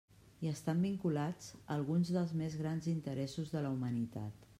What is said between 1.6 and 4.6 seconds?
alguns dels més grans interessos de la humanitat.